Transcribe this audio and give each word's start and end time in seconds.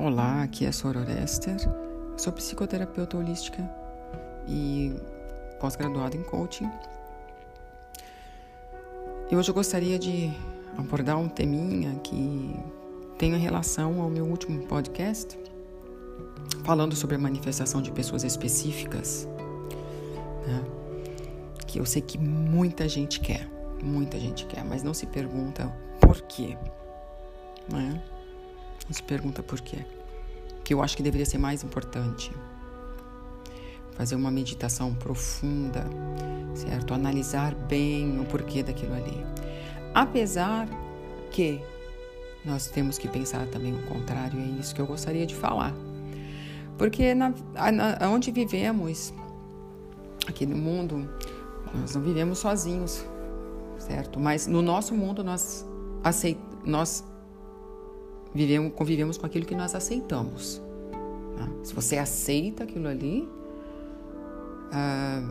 Olá, 0.00 0.44
aqui 0.44 0.64
é 0.64 0.68
a 0.68 0.72
Sora 0.72 1.00
Orester. 1.00 1.56
Eu 2.12 2.18
sou 2.20 2.32
psicoterapeuta 2.32 3.16
holística 3.16 3.68
e 4.46 4.94
pós-graduada 5.58 6.16
em 6.16 6.22
coaching. 6.22 6.70
E 9.28 9.34
hoje 9.34 9.50
eu 9.50 9.54
gostaria 9.54 9.98
de 9.98 10.32
abordar 10.76 11.18
um 11.18 11.28
teminha 11.28 11.96
que 11.96 12.54
tem 13.18 13.36
relação 13.38 14.00
ao 14.00 14.08
meu 14.08 14.24
último 14.24 14.64
podcast, 14.68 15.36
falando 16.62 16.94
sobre 16.94 17.16
a 17.16 17.18
manifestação 17.18 17.82
de 17.82 17.90
pessoas 17.90 18.22
específicas, 18.22 19.28
né? 20.46 20.64
que 21.66 21.80
eu 21.80 21.84
sei 21.84 22.02
que 22.02 22.16
muita 22.16 22.88
gente 22.88 23.18
quer, 23.18 23.50
muita 23.82 24.16
gente 24.20 24.46
quer, 24.46 24.64
mas 24.64 24.84
não 24.84 24.94
se 24.94 25.06
pergunta 25.06 25.66
por 26.00 26.22
quê, 26.22 26.56
né? 27.68 28.00
Não 28.88 28.94
se 28.94 29.02
pergunta 29.02 29.42
por 29.42 29.60
quê. 29.60 29.84
Que 30.64 30.72
eu 30.72 30.82
acho 30.82 30.96
que 30.96 31.02
deveria 31.02 31.26
ser 31.26 31.38
mais 31.38 31.62
importante. 31.62 32.32
Fazer 33.92 34.14
uma 34.14 34.30
meditação 34.30 34.94
profunda, 34.94 35.84
certo? 36.54 36.94
Analisar 36.94 37.54
bem 37.54 38.18
o 38.20 38.24
porquê 38.24 38.62
daquilo 38.62 38.94
ali. 38.94 39.24
Apesar 39.94 40.68
que 41.30 41.60
nós 42.44 42.68
temos 42.68 42.96
que 42.96 43.08
pensar 43.08 43.46
também 43.48 43.74
o 43.74 43.82
contrário, 43.82 44.40
é 44.40 44.60
isso 44.60 44.74
que 44.74 44.80
eu 44.80 44.86
gostaria 44.86 45.26
de 45.26 45.34
falar. 45.34 45.74
Porque 46.78 47.14
na, 47.14 47.34
na, 47.72 48.08
onde 48.08 48.30
vivemos, 48.30 49.12
aqui 50.26 50.46
no 50.46 50.56
mundo, 50.56 51.08
nós 51.74 51.94
não 51.94 52.02
vivemos 52.02 52.38
sozinhos, 52.38 53.04
certo? 53.78 54.20
Mas 54.20 54.46
no 54.46 54.62
nosso 54.62 54.94
mundo 54.94 55.24
nós, 55.24 55.66
aceit, 56.04 56.38
nós 56.64 57.04
vivemos, 58.38 58.72
convivemos 58.74 59.18
com 59.18 59.26
aquilo 59.26 59.44
que 59.44 59.54
nós 59.54 59.74
aceitamos. 59.74 60.62
Tá? 61.36 61.48
Se 61.64 61.74
você 61.74 61.98
aceita 61.98 62.62
aquilo 62.62 62.86
ali, 62.86 63.28
ah, 64.70 65.22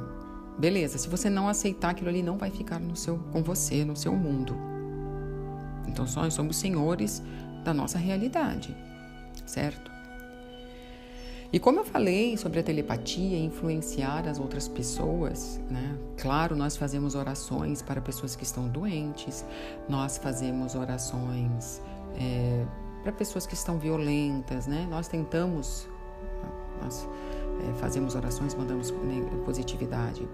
beleza. 0.58 0.98
Se 0.98 1.08
você 1.08 1.30
não 1.30 1.48
aceitar 1.48 1.92
aquilo 1.92 2.10
ali, 2.10 2.22
não 2.22 2.38
vai 2.38 2.52
ficar 2.52 2.80
no 2.80 2.96
seu, 2.96 3.18
com 3.32 3.42
você, 3.42 3.86
no 3.86 3.96
seu 3.96 4.14
mundo. 4.14 4.54
Então, 5.88 6.06
nós 6.16 6.34
somos 6.34 6.58
senhores 6.58 7.24
da 7.64 7.74
nossa 7.74 7.98
realidade, 7.98 8.76
certo? 9.46 9.90
E 11.52 11.60
como 11.60 11.80
eu 11.80 11.86
falei 11.86 12.36
sobre 12.36 12.60
a 12.60 12.64
telepatia 12.64 13.40
influenciar 13.40 14.28
as 14.28 14.38
outras 14.38 14.68
pessoas, 14.68 15.62
né? 15.70 15.98
Claro, 16.18 16.58
nós 16.58 16.76
fazemos 16.76 17.16
orações 17.16 17.82
para 17.82 18.02
pessoas 18.02 18.36
que 18.36 18.44
estão 18.44 18.68
doentes, 18.68 19.46
nós 19.88 20.18
fazemos 20.18 20.76
orações 20.76 21.82
é, 22.20 22.66
para 23.04 23.12
pessoas 23.12 23.46
que 23.46 23.54
estão 23.54 23.78
violentas, 23.78 24.68
né? 24.68 24.88
Nós 24.90 25.08
tentamos, 25.08 25.88
nós 26.82 27.08
é, 27.70 27.74
fazemos 27.80 28.16
orações, 28.16 28.54
mandamos 28.56 28.94
positividade 29.46 30.28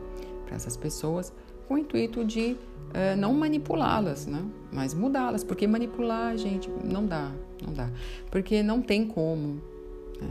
para 0.45 0.55
essas 0.55 0.75
pessoas 0.75 1.31
com 1.67 1.75
o 1.75 1.77
intuito 1.77 2.25
de 2.25 2.57
é, 2.93 3.15
não 3.15 3.33
manipulá-las, 3.33 4.25
né? 4.25 4.43
Mas 4.71 4.93
mudá-las, 4.93 5.43
porque 5.43 5.65
manipular, 5.67 6.37
gente, 6.37 6.69
não 6.83 7.05
dá, 7.05 7.31
não 7.65 7.73
dá, 7.73 7.89
porque 8.29 8.61
não 8.61 8.81
tem 8.81 9.07
como. 9.07 9.61
Né? 10.21 10.29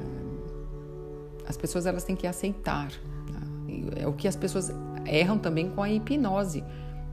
É, 0.00 1.48
as 1.48 1.56
pessoas 1.56 1.86
elas 1.86 2.04
têm 2.04 2.14
que 2.14 2.26
aceitar. 2.26 2.90
Né? 3.30 4.02
É 4.02 4.06
o 4.06 4.12
que 4.12 4.28
as 4.28 4.36
pessoas 4.36 4.72
erram 5.06 5.38
também 5.38 5.70
com 5.70 5.82
a 5.82 5.90
hipnose. 5.90 6.62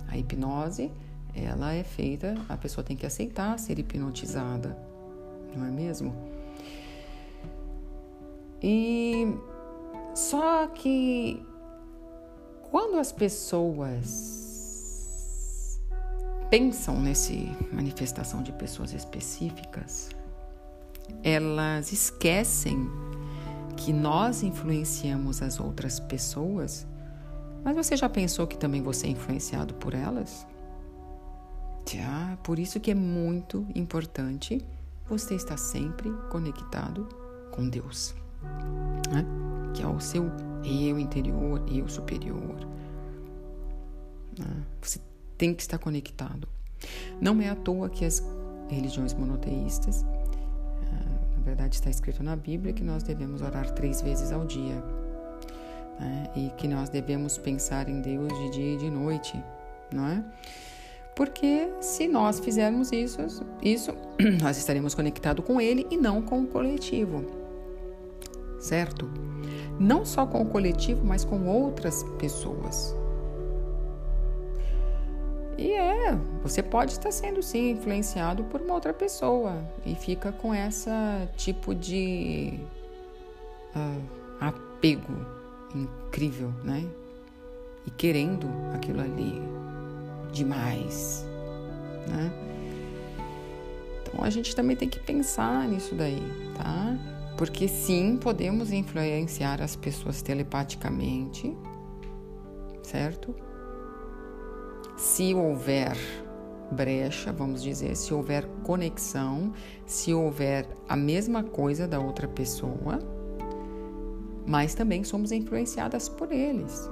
A 0.08 0.17
hipnose 0.17 0.92
ela 1.36 1.73
é 1.73 1.83
feita, 1.83 2.36
a 2.47 2.55
pessoa 2.55 2.83
tem 2.83 2.95
que 2.95 3.05
aceitar 3.05 3.59
ser 3.59 3.78
hipnotizada, 3.78 4.78
não 5.55 5.66
é 5.66 5.72
mesmo? 5.72 6.16
E 8.64 9.27
só 10.14 10.67
que 10.67 11.45
quando 12.71 12.98
as 12.98 13.11
pessoas 13.11 14.45
pensam 16.49 16.99
nesse 17.02 17.52
manifestação 17.71 18.42
de 18.42 18.52
pessoas 18.54 18.93
específicas, 18.93 20.10
elas 21.21 21.92
esquecem 21.92 22.89
que 23.76 23.92
nós 23.92 24.42
influenciamos 24.42 25.42
as 25.42 25.60
outras 25.60 25.99
pessoas, 25.99 26.87
mas 27.64 27.76
você 27.76 27.98
já 27.98 28.08
pensou 28.08 28.48
que 28.48 28.58
também 28.58 28.81
você 28.81 29.08
é 29.08 29.10
influenciado 29.10 29.73
por 29.73 29.93
elas? 29.93 30.48
Já, 31.88 32.38
por 32.44 32.58
isso 32.58 32.80
que 32.80 32.90
é 32.90 32.96
muito 32.96 33.66
importante 33.76 34.66
você 35.08 35.36
estar 35.36 35.58
sempre 35.58 36.12
conectado 36.32 37.08
com 37.52 37.70
Deus, 37.70 38.16
né? 39.12 39.23
que 39.73 39.84
é 39.84 39.88
o 39.88 40.00
seu 40.00 40.32
eu 40.64 41.00
interior, 41.00 41.64
eu 41.72 41.88
superior. 41.88 42.68
Né? 44.38 44.64
Você 44.82 45.00
tem 45.38 45.54
que 45.54 45.62
estar 45.62 45.78
conectado. 45.78 46.48
Não 47.22 47.40
é 47.40 47.50
à 47.50 47.56
toa 47.56 47.90
que 47.90 48.04
as 48.04 48.23
religiões 48.67 49.14
monoteístas, 49.14 50.04
ah, 50.04 51.38
na 51.38 51.44
verdade 51.44 51.76
está 51.76 51.90
escrito 51.90 52.23
na 52.23 52.36
Bíblia 52.36 52.73
que 52.73 52.84
nós 52.84 53.04
devemos 53.04 53.44
orar 53.44 53.70
três 53.72 54.02
vezes 54.02 54.32
ao 54.32 54.44
dia. 54.44 54.84
Né? 56.00 56.32
E 56.36 56.50
que 56.58 56.67
nós 56.67 56.90
devemos 56.90 57.38
pensar 57.38 57.88
em 57.88 58.02
Deus 58.02 58.34
de 58.34 58.50
dia 58.50 58.73
e 58.73 58.78
de 58.78 58.90
noite, 58.90 59.42
não 59.94 60.08
é? 60.08 60.26
Porque 61.15 61.70
se 61.80 62.08
nós 62.08 62.39
fizermos 62.39 62.92
isso, 62.92 63.21
isso 63.61 63.93
nós 64.42 64.58
estaremos 64.58 64.93
conectados 64.93 65.45
com 65.45 65.61
ele 65.61 65.87
e 65.89 65.95
não 65.95 66.21
com 66.21 66.42
o 66.42 66.48
coletivo. 66.48 67.23
Certo? 68.59 69.09
Não 69.80 70.05
só 70.05 70.25
com 70.25 70.42
o 70.42 70.45
coletivo, 70.45 71.05
mas 71.05 71.23
com 71.23 71.48
outras 71.48 72.04
pessoas. 72.20 72.95
E 75.58 75.71
é, 75.71 76.17
você 76.43 76.61
pode 76.61 76.92
estar 76.92 77.11
sendo 77.11 77.42
sim 77.42 77.71
influenciado 77.71 78.43
por 78.45 78.59
uma 78.59 78.73
outra 78.73 78.93
pessoa 78.93 79.64
e 79.86 79.95
fica 79.95 80.31
com 80.33 80.54
essa 80.54 81.30
tipo 81.37 81.73
de 81.73 82.59
uh, 83.73 84.02
apego 84.42 85.14
incrível, 85.73 86.54
né? 86.61 86.86
E 87.86 87.92
querendo 87.92 88.48
aquilo 88.73 88.99
ali 88.99 89.42
demais, 90.36 91.26
né? 92.08 92.32
Então 94.02 94.23
a 94.23 94.30
gente 94.30 94.56
também 94.56 94.76
tem 94.76 94.90
que 94.90 95.00
pensar 95.00 95.68
nisso 95.68 95.96
daí, 95.96 96.22
tá? 96.56 96.96
Porque 97.38 97.68
sim, 97.68 98.18
podemos 98.18 98.72
influenciar 98.72 99.62
as 99.62 99.76
pessoas 99.76 100.22
telepaticamente, 100.22 101.56
certo? 102.84 103.34
Se 104.98 105.34
houver 105.34 105.98
brecha, 106.72 107.32
vamos 107.32 107.62
dizer, 107.62 107.96
se 107.96 108.14
houver 108.14 108.46
conexão, 108.64 109.54
se 109.86 110.14
houver 110.14 110.67
a 110.88 110.96
mesma 110.96 111.44
coisa 111.44 111.88
da 111.88 112.00
outra 112.00 112.28
pessoa, 112.28 113.00
mas 114.46 114.73
também 114.73 115.04
somos 115.04 115.32
influenciadas 115.32 116.08
por 116.08 116.32
eles, 116.32 116.90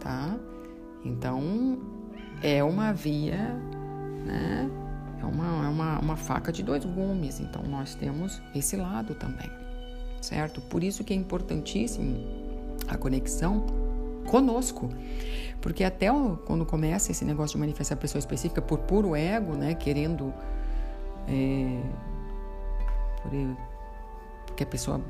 tá? 0.00 0.38
Então, 1.06 1.78
é 2.42 2.62
uma 2.62 2.92
via, 2.92 3.54
né? 4.24 4.68
É 5.20 5.24
uma, 5.24 5.66
é 5.66 5.68
uma, 5.68 5.98
uma 6.00 6.16
faca 6.16 6.52
de 6.52 6.62
dois 6.62 6.84
gumes. 6.84 7.40
Então, 7.40 7.62
nós 7.62 7.94
temos 7.94 8.42
esse 8.54 8.76
lado 8.76 9.14
também, 9.14 9.50
certo? 10.20 10.60
Por 10.60 10.82
isso 10.82 11.04
que 11.04 11.12
é 11.12 11.16
importantíssimo 11.16 12.16
a 12.88 12.96
conexão 12.96 13.64
conosco. 14.26 14.90
Porque 15.60 15.84
até 15.84 16.08
quando 16.44 16.66
começa 16.66 17.12
esse 17.12 17.24
negócio 17.24 17.56
de 17.56 17.60
manifestar 17.60 17.94
a 17.94 17.98
pessoa 17.98 18.18
específica 18.18 18.60
por 18.60 18.80
puro 18.80 19.14
ego, 19.14 19.54
né? 19.54 19.74
Querendo... 19.74 20.34
É, 21.28 21.82
por, 23.22 23.30
porque 24.46 24.62
a 24.62 24.66
pessoa 24.66 25.00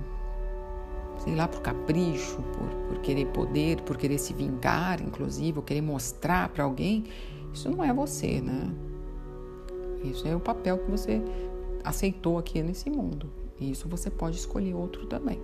sei 1.19 1.35
lá, 1.35 1.49
por 1.49 1.61
capricho, 1.61 2.37
por, 2.37 2.69
por 2.89 3.01
querer 3.01 3.27
poder, 3.27 3.81
por 3.83 3.97
querer 3.97 4.19
se 4.19 4.33
vingar, 4.33 5.01
inclusive, 5.03 5.59
ou 5.59 5.65
querer 5.65 5.81
mostrar 5.81 6.49
para 6.49 6.65
alguém, 6.65 7.05
isso 7.53 7.71
não 7.71 7.83
é 7.83 7.93
você, 7.93 8.41
né? 8.41 8.71
Isso 10.05 10.27
é 10.29 10.37
o 10.37 10.41
papel 10.41 10.79
que 10.79 10.91
você 10.91 11.23
aceitou 11.83 12.39
aqui 12.39 12.63
nesse 12.63 12.91
mundo. 12.91 13.31
E 13.59 13.71
isso 13.71 13.89
você 13.89 14.11
pode 14.11 14.37
escolher 14.37 14.75
outro 14.75 15.07
também, 15.07 15.41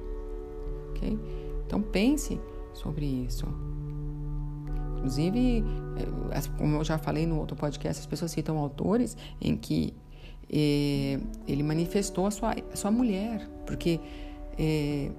ok? 0.91 1.19
Então 1.67 1.81
pense 1.81 2.39
sobre 2.75 3.07
isso. 3.07 3.47
Inclusive, 4.97 5.65
eh, 5.97 6.41
como 6.59 6.77
eu 6.77 6.85
já 6.85 6.99
falei 6.99 7.27
no 7.27 7.39
outro 7.39 7.57
podcast, 7.57 8.01
as 8.01 8.07
pessoas 8.07 8.31
citam 8.31 8.59
autores 8.59 9.17
em 9.41 9.57
que 9.57 9.95
eh, 10.51 11.19
ele 11.49 11.63
manifestou 11.63 12.27
a 12.27 12.31
sua, 12.31 12.55
a 12.73 12.77
sua 12.77 12.91
mulher, 12.91 13.49
porque 13.67 13.99
eh, 14.59 15.11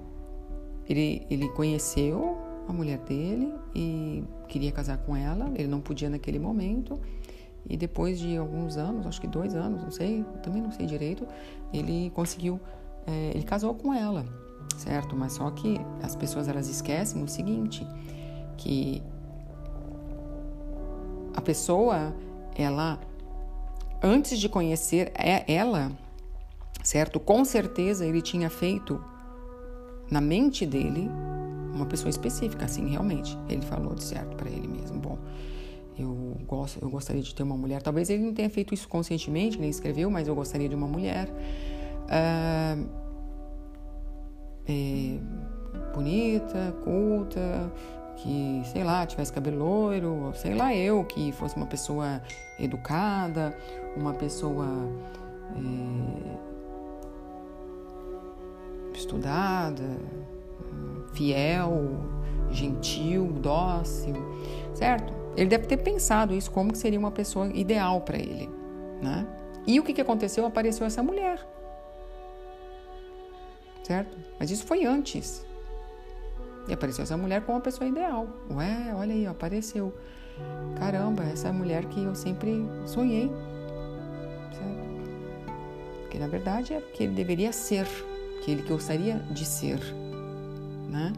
ele, 0.88 1.26
ele 1.30 1.48
conheceu 1.50 2.36
a 2.68 2.72
mulher 2.72 2.98
dele 2.98 3.52
e 3.74 4.24
queria 4.48 4.72
casar 4.72 4.98
com 4.98 5.16
ela, 5.16 5.50
ele 5.54 5.68
não 5.68 5.80
podia 5.80 6.08
naquele 6.08 6.38
momento. 6.38 6.98
e 7.68 7.76
depois 7.76 8.18
de 8.18 8.36
alguns 8.36 8.76
anos, 8.76 9.06
acho 9.06 9.20
que 9.20 9.26
dois 9.26 9.54
anos, 9.54 9.82
não 9.82 9.90
sei, 9.90 10.22
também 10.42 10.60
não 10.60 10.70
sei 10.70 10.84
direito, 10.86 11.26
ele 11.72 12.10
conseguiu, 12.10 12.60
é, 13.06 13.30
ele 13.34 13.42
casou 13.42 13.74
com 13.74 13.92
ela, 13.92 14.24
certo? 14.76 15.16
Mas 15.16 15.32
só 15.32 15.50
que 15.50 15.80
as 16.02 16.14
pessoas 16.14 16.46
elas 16.46 16.68
esquecem 16.68 17.22
o 17.22 17.28
seguinte, 17.28 17.86
que 18.58 19.02
a 21.34 21.40
pessoa, 21.40 22.14
ela, 22.54 22.98
antes 24.02 24.38
de 24.38 24.48
conhecer 24.48 25.10
é, 25.14 25.50
ela, 25.52 25.90
certo? 26.82 27.18
Com 27.18 27.44
certeza 27.44 28.06
ele 28.06 28.20
tinha 28.20 28.50
feito 28.50 29.02
na 30.10 30.20
mente 30.20 30.66
dele 30.66 31.10
uma 31.74 31.86
pessoa 31.86 32.08
específica, 32.10 32.64
assim, 32.64 32.88
realmente. 32.88 33.36
Ele 33.48 33.62
falou 33.62 33.94
de 33.94 34.04
certo 34.04 34.36
para 34.36 34.48
ele 34.48 34.68
mesmo. 34.68 34.98
Bom, 35.00 35.18
eu 35.98 36.36
gosto, 36.46 36.78
eu 36.80 36.88
gostaria 36.88 37.22
de 37.22 37.34
ter 37.34 37.42
uma 37.42 37.56
mulher. 37.56 37.82
Talvez 37.82 38.08
ele 38.10 38.22
não 38.22 38.32
tenha 38.32 38.48
feito 38.48 38.72
isso 38.72 38.88
conscientemente, 38.88 39.58
nem 39.58 39.70
escreveu, 39.70 40.10
mas 40.10 40.28
eu 40.28 40.34
gostaria 40.34 40.68
de 40.68 40.74
uma 40.74 40.86
mulher. 40.86 41.28
Ah, 42.08 42.76
é, 44.66 45.18
bonita, 45.94 46.74
culta, 46.84 47.72
que, 48.16 48.62
sei 48.66 48.84
lá, 48.84 49.06
tivesse 49.06 49.32
cabelo 49.32 49.58
loiro, 49.58 50.32
sei 50.34 50.54
lá 50.54 50.74
eu, 50.74 51.04
que 51.04 51.32
fosse 51.32 51.56
uma 51.56 51.66
pessoa 51.66 52.22
educada, 52.58 53.56
uma 53.96 54.14
pessoa 54.14 54.66
é, 55.56 56.53
estudada, 58.98 59.84
fiel, 61.12 62.00
gentil, 62.50 63.26
dócil, 63.40 64.14
certo? 64.74 65.12
Ele 65.36 65.48
deve 65.48 65.66
ter 65.66 65.78
pensado 65.78 66.34
isso 66.34 66.50
como 66.50 66.72
que 66.72 66.78
seria 66.78 66.98
uma 66.98 67.10
pessoa 67.10 67.48
ideal 67.48 68.00
para 68.00 68.18
ele, 68.18 68.48
né? 69.02 69.26
E 69.66 69.80
o 69.80 69.82
que, 69.82 69.92
que 69.92 70.00
aconteceu? 70.00 70.44
Apareceu 70.46 70.86
essa 70.86 71.02
mulher, 71.02 71.44
certo? 73.82 74.16
Mas 74.38 74.50
isso 74.50 74.64
foi 74.64 74.84
antes. 74.84 75.44
E 76.66 76.72
apareceu 76.72 77.02
essa 77.02 77.16
mulher 77.16 77.42
como 77.42 77.58
uma 77.58 77.62
pessoa 77.62 77.86
ideal. 77.86 78.26
Ué, 78.50 78.94
olha 78.94 79.14
aí, 79.14 79.26
apareceu. 79.26 79.92
Caramba, 80.78 81.22
essa 81.24 81.52
mulher 81.52 81.84
que 81.86 82.02
eu 82.02 82.14
sempre 82.14 82.64
sonhei. 82.86 83.30
Certo? 84.52 84.84
Porque 86.02 86.18
na 86.18 86.26
verdade 86.26 86.72
é 86.72 86.80
que 86.80 87.04
ele 87.04 87.14
deveria 87.14 87.52
ser, 87.52 87.86
que 88.44 88.50
ele 88.50 88.62
gostaria 88.62 89.18
de 89.30 89.44
ser, 89.44 89.80
né? 90.88 91.12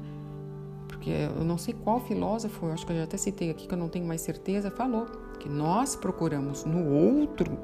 Porque 0.86 1.10
eu 1.10 1.44
não 1.44 1.58
sei 1.58 1.74
qual 1.74 2.00
filósofo, 2.00 2.66
acho 2.66 2.86
que 2.86 2.92
eu 2.92 2.96
já 2.96 3.04
até 3.04 3.16
citei 3.16 3.50
aqui 3.50 3.66
que 3.66 3.74
eu 3.74 3.78
não 3.78 3.88
tenho 3.88 4.06
mais 4.06 4.20
certeza, 4.20 4.70
falou 4.70 5.06
que 5.40 5.48
nós 5.48 5.96
procuramos 5.96 6.64
no 6.64 6.88
outro 6.88 7.58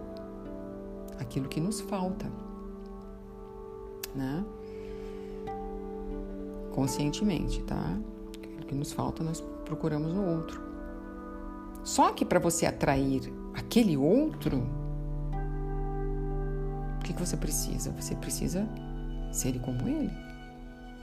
aquilo 1.19 1.49
que 1.49 1.61
nos 1.61 1.81
falta, 1.81 2.27
né? 4.15 4.45
conscientemente, 6.73 7.63
tá? 7.63 7.99
O 8.61 8.67
que 8.67 8.75
nos 8.75 8.93
falta 8.93 9.23
nós 9.23 9.41
procuramos 9.65 10.13
no 10.13 10.27
outro. 10.27 10.61
Só 11.85 12.11
que 12.13 12.25
para 12.25 12.39
você 12.39 12.67
atrair 12.67 13.33
aquele 13.55 13.97
outro, 13.97 14.67
o 16.99 17.05
que, 17.05 17.13
que 17.13 17.21
você 17.21 17.37
precisa? 17.37 17.93
Você 17.93 18.15
precisa 18.17 18.67
ser 19.33 19.59
como 19.59 19.89
ele. 19.89 20.13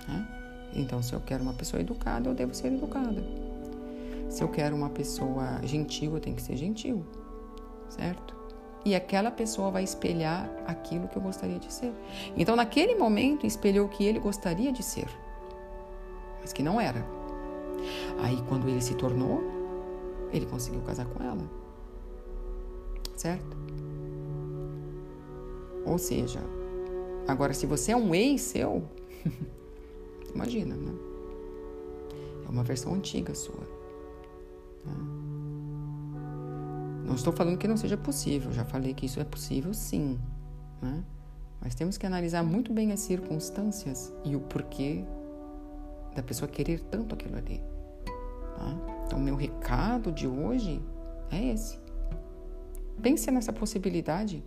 Né? 0.08 0.28
Então, 0.74 1.02
se 1.02 1.14
eu 1.14 1.20
quero 1.20 1.44
uma 1.44 1.54
pessoa 1.54 1.82
educada, 1.82 2.30
eu 2.30 2.34
devo 2.34 2.54
ser 2.54 2.68
educada. 2.68 3.22
Se 4.30 4.42
eu 4.42 4.48
quero 4.48 4.76
uma 4.76 4.90
pessoa 4.90 5.60
gentil, 5.64 6.14
eu 6.14 6.22
tenho 6.22 6.36
que 6.36 6.42
ser 6.42 6.56
gentil, 6.56 7.04
certo? 7.90 8.38
E 8.86 8.96
aquela 8.96 9.32
pessoa 9.32 9.72
vai 9.72 9.84
espelhar 9.84 10.50
aquilo 10.66 11.08
que 11.08 11.18
eu 11.18 11.22
gostaria 11.22 11.60
de 11.60 11.74
ser. 11.74 11.92
Então, 12.38 12.56
naquele 12.56 12.96
momento, 12.96 13.46
espelhou 13.46 13.88
o 13.88 13.90
que 13.90 14.06
ele 14.06 14.20
gostaria 14.20 14.72
de 14.72 14.84
ser 14.84 15.10
mas 16.42 16.54
que 16.54 16.64
não 16.64 16.80
era. 16.80 17.06
Aí, 18.22 18.42
quando 18.48 18.68
ele 18.68 18.82
se 18.82 18.96
tornou, 18.96 19.42
ele 20.32 20.46
conseguiu 20.46 20.82
casar 20.82 21.06
com 21.06 21.24
ela. 21.24 21.44
Certo? 23.16 23.58
Ou 25.86 25.98
seja, 25.98 26.40
agora, 27.28 27.54
se 27.54 27.66
você 27.66 27.92
é 27.92 27.98
um 27.98 28.14
ex 28.14 28.42
seu, 28.42 28.84
imagina, 30.34 30.76
né? 30.76 30.94
É 32.46 32.50
uma 32.50 32.64
versão 32.64 32.94
antiga 32.94 33.34
sua. 33.36 33.62
Né? 34.86 34.94
Não 37.06 37.16
estou 37.16 37.34
falando 37.34 37.58
que 37.58 37.68
não 37.68 37.78
seja 37.78 37.98
possível, 37.98 38.52
já 38.52 38.64
falei 38.64 38.94
que 38.94 39.06
isso 39.06 39.20
é 39.20 39.24
possível 39.24 39.74
sim, 39.74 40.20
né? 40.82 41.04
Mas 41.62 41.76
temos 41.76 41.98
que 41.98 42.06
analisar 42.06 42.44
muito 42.44 42.72
bem 42.72 42.92
as 42.92 43.02
circunstâncias 43.02 44.14
e 44.24 44.36
o 44.36 44.40
porquê 44.40 45.04
da 46.16 46.24
pessoa 46.24 46.48
querer 46.50 46.80
tanto 46.82 47.16
aquilo 47.16 47.38
ali. 47.38 47.62
Tá? 48.56 49.04
Então, 49.06 49.20
meu 49.20 49.36
recado 49.36 50.12
de 50.12 50.28
hoje 50.28 50.82
é 51.32 51.52
esse. 51.52 51.78
Pense 53.02 53.30
nessa 53.32 53.52
possibilidade. 53.52 54.44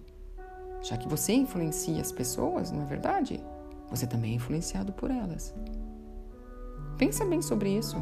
Já 0.82 0.96
que 0.96 1.08
você 1.08 1.32
influencia 1.32 2.00
as 2.00 2.11
pessoas, 2.11 2.70
não 2.73 2.82
é 2.82 2.84
verdade? 2.84 3.43
Você 3.90 4.06
também 4.06 4.32
é 4.32 4.34
influenciado 4.34 4.93
por 4.93 5.11
elas. 5.11 5.55
Pensa 6.99 7.25
bem 7.25 7.40
sobre 7.40 7.70
isso. 7.70 7.96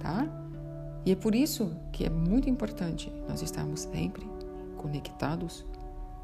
Tá? 0.00 0.26
E 1.04 1.12
é 1.12 1.16
por 1.16 1.34
isso 1.34 1.76
que 1.92 2.04
é 2.04 2.10
muito 2.10 2.48
importante 2.48 3.12
nós 3.28 3.42
estarmos 3.42 3.80
sempre 3.80 4.26
conectados 4.76 5.66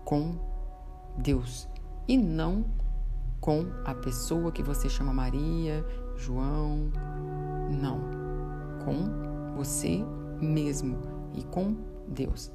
com 0.05 0.35
Deus 1.19 1.69
e 2.06 2.17
não 2.17 2.65
com 3.41 3.67
a 3.85 3.94
pessoa 3.94 4.53
que 4.53 4.62
você 4.62 4.89
chama 4.89 5.12
Maria, 5.12 5.85
João. 6.17 6.91
Não. 7.71 8.00
Com 8.85 9.55
você 9.56 10.05
mesmo 10.41 10.99
e 11.35 11.43
com 11.44 11.75
Deus. 12.09 12.50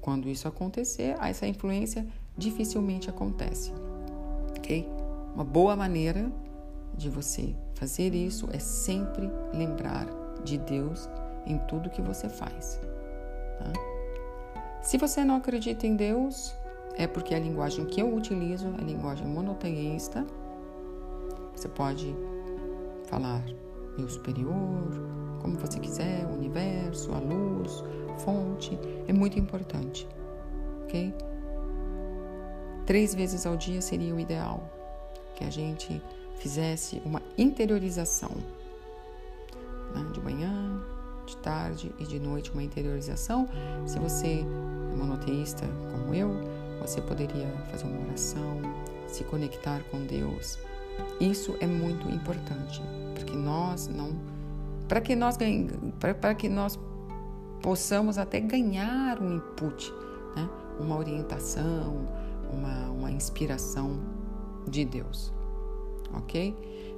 Quando 0.00 0.28
isso 0.28 0.48
acontecer, 0.48 1.16
essa 1.20 1.46
influência 1.46 2.06
dificilmente 2.36 3.10
acontece. 3.10 3.72
Ok? 4.56 4.88
Uma 5.34 5.44
boa 5.44 5.76
maneira 5.76 6.30
de 6.96 7.08
você 7.08 7.54
fazer 7.74 8.14
isso 8.14 8.48
é 8.52 8.58
sempre 8.58 9.30
lembrar 9.52 10.06
de 10.44 10.58
Deus 10.58 11.08
em 11.46 11.58
tudo 11.66 11.90
que 11.90 12.02
você 12.02 12.28
faz. 12.28 12.80
Tá? 13.58 13.72
Se 14.82 14.96
você 14.96 15.24
não 15.24 15.36
acredita 15.36 15.86
em 15.86 15.94
Deus, 15.94 16.54
é 16.96 17.06
porque 17.06 17.34
a 17.34 17.38
linguagem 17.38 17.84
que 17.86 18.00
eu 18.00 18.14
utilizo 18.14 18.66
é 18.66 18.80
a 18.80 18.84
linguagem 18.84 19.26
monoteísta. 19.26 20.26
Você 21.54 21.68
pode 21.68 22.14
falar 23.06 23.42
eu 23.98 24.08
superior, 24.08 24.88
como 25.40 25.58
você 25.58 25.78
quiser, 25.78 26.24
o 26.26 26.34
universo, 26.34 27.12
a 27.12 27.18
luz, 27.18 27.82
fonte, 28.18 28.78
é 29.08 29.12
muito 29.12 29.38
importante, 29.38 30.06
ok? 30.84 31.14
Três 32.86 33.14
vezes 33.14 33.46
ao 33.46 33.56
dia 33.56 33.80
seria 33.80 34.14
o 34.14 34.20
ideal, 34.20 34.62
que 35.36 35.44
a 35.44 35.50
gente 35.50 36.02
fizesse 36.36 37.00
uma 37.04 37.22
interiorização, 37.38 38.30
né? 39.94 40.06
de 40.12 40.20
manhã, 40.20 40.82
de 41.26 41.36
tarde 41.36 41.92
e 41.98 42.04
de 42.04 42.18
noite, 42.18 42.50
uma 42.50 42.62
interiorização. 42.62 43.48
Se 43.86 43.98
você 43.98 44.40
é 44.92 44.96
monoteísta 44.96 45.64
como 45.92 46.14
eu, 46.14 46.30
você 46.80 47.00
poderia 47.00 47.46
fazer 47.70 47.86
uma 47.86 48.06
oração, 48.06 48.60
se 49.06 49.22
conectar 49.24 49.82
com 49.90 50.04
Deus. 50.04 50.58
Isso 51.20 51.56
é 51.60 51.66
muito 51.66 52.08
importante, 52.08 52.82
porque 53.14 53.34
nós 53.34 53.86
não 53.86 54.10
para 54.90 55.00
que 55.00 55.14
nós 55.14 55.38
para 56.20 56.34
que 56.34 56.48
nós 56.48 56.76
possamos 57.62 58.18
até 58.18 58.40
ganhar 58.40 59.22
um 59.22 59.36
input, 59.36 59.92
né? 60.34 60.50
uma 60.80 60.96
orientação, 60.96 62.08
uma, 62.52 62.90
uma 62.90 63.10
inspiração 63.12 64.00
de 64.66 64.84
Deus. 64.84 65.32
Ok? 66.12 66.56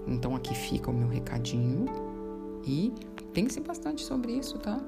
Então 0.09 0.35
aqui 0.35 0.55
fica 0.55 0.91
o 0.91 0.95
meu 0.95 1.07
recadinho 1.07 1.85
e 2.65 2.95
pense 3.35 3.61
bastante 3.61 4.03
sobre 4.03 4.33
isso, 4.33 4.59
tá? 4.59 4.81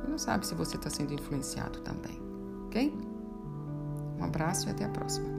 Você 0.00 0.08
não 0.08 0.18
sabe 0.18 0.46
se 0.46 0.54
você 0.54 0.76
está 0.76 0.88
sendo 0.88 1.12
influenciado 1.12 1.80
também, 1.80 2.18
ok? 2.68 2.90
Um 4.18 4.24
abraço 4.24 4.66
e 4.68 4.70
até 4.70 4.86
a 4.86 4.88
próxima. 4.88 5.37